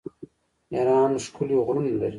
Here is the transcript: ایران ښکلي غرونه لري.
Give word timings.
ایران 0.73 1.11
ښکلي 1.25 1.55
غرونه 1.65 1.91
لري. 1.99 2.09